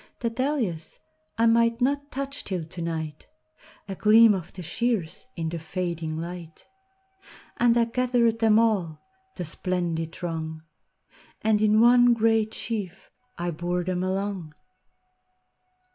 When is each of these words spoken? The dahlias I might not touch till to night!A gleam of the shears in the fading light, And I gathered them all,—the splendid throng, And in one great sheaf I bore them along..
The 0.21 0.31
dahlias 0.31 0.97
I 1.37 1.45
might 1.45 1.79
not 1.79 2.11
touch 2.11 2.43
till 2.43 2.63
to 2.65 2.81
night!A 2.81 3.93
gleam 3.93 4.33
of 4.33 4.51
the 4.53 4.63
shears 4.63 5.27
in 5.35 5.49
the 5.49 5.59
fading 5.59 6.17
light, 6.17 6.65
And 7.57 7.77
I 7.77 7.85
gathered 7.85 8.39
them 8.39 8.57
all,—the 8.57 9.45
splendid 9.45 10.11
throng, 10.15 10.63
And 11.43 11.61
in 11.61 11.79
one 11.81 12.15
great 12.15 12.51
sheaf 12.55 13.11
I 13.37 13.51
bore 13.51 13.83
them 13.83 14.03
along.. 14.03 14.55